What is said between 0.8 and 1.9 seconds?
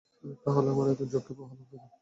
এত ঝক্কি পোহালাম কেন?